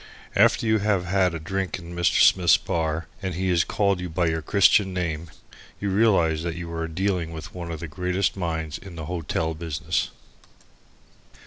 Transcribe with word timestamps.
After 0.35 0.65
you 0.65 0.79
have 0.79 1.05
had 1.05 1.35
a 1.35 1.39
drink 1.39 1.77
in 1.77 1.93
Mr. 1.95 2.23
Smith's 2.23 2.57
bar, 2.57 3.05
and 3.21 3.35
he 3.35 3.49
has 3.49 3.63
called 3.63 3.99
you 3.99 4.09
by 4.09 4.25
your 4.25 4.41
Christian 4.41 4.95
name, 4.95 5.29
you 5.79 5.91
realize 5.91 6.41
that 6.41 6.55
you 6.55 6.73
are 6.73 6.87
dealing 6.87 7.31
with 7.31 7.53
one 7.53 7.69
of 7.69 7.81
the 7.81 7.87
greatest 7.87 8.35
minds 8.35 8.79
in 8.79 8.95
the 8.95 9.05
hotel 9.05 9.53
business. 9.53 10.09